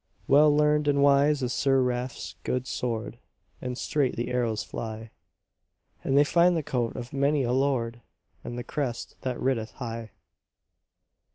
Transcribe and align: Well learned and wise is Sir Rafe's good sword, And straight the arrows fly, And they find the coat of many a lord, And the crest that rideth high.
Well 0.27 0.49
learned 0.51 0.87
and 0.87 1.03
wise 1.03 1.43
is 1.43 1.53
Sir 1.53 1.79
Rafe's 1.79 2.33
good 2.43 2.65
sword, 2.65 3.19
And 3.61 3.77
straight 3.77 4.15
the 4.15 4.29
arrows 4.31 4.63
fly, 4.63 5.11
And 6.03 6.17
they 6.17 6.23
find 6.23 6.57
the 6.57 6.63
coat 6.63 6.95
of 6.95 7.13
many 7.13 7.43
a 7.43 7.51
lord, 7.51 8.01
And 8.43 8.57
the 8.57 8.63
crest 8.63 9.15
that 9.21 9.39
rideth 9.39 9.73
high. 9.73 10.09